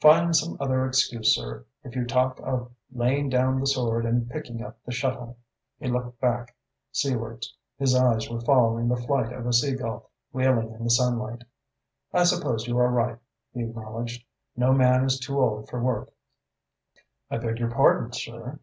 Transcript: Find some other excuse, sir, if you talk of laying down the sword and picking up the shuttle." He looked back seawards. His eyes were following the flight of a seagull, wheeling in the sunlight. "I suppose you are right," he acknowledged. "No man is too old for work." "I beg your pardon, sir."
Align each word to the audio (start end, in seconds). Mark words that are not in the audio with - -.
Find 0.00 0.36
some 0.36 0.56
other 0.60 0.86
excuse, 0.86 1.34
sir, 1.34 1.66
if 1.82 1.96
you 1.96 2.04
talk 2.04 2.38
of 2.40 2.70
laying 2.92 3.28
down 3.28 3.58
the 3.58 3.66
sword 3.66 4.06
and 4.06 4.30
picking 4.30 4.62
up 4.62 4.78
the 4.84 4.92
shuttle." 4.92 5.38
He 5.80 5.88
looked 5.88 6.20
back 6.20 6.54
seawards. 6.92 7.52
His 7.78 7.92
eyes 7.96 8.30
were 8.30 8.40
following 8.42 8.86
the 8.86 8.96
flight 8.96 9.32
of 9.32 9.44
a 9.44 9.52
seagull, 9.52 10.12
wheeling 10.32 10.70
in 10.70 10.84
the 10.84 10.88
sunlight. 10.90 11.42
"I 12.12 12.22
suppose 12.22 12.68
you 12.68 12.78
are 12.78 12.92
right," 12.92 13.18
he 13.52 13.62
acknowledged. 13.62 14.24
"No 14.56 14.72
man 14.72 15.04
is 15.04 15.18
too 15.18 15.40
old 15.40 15.68
for 15.68 15.82
work." 15.82 16.12
"I 17.28 17.38
beg 17.38 17.58
your 17.58 17.72
pardon, 17.72 18.12
sir." 18.12 18.60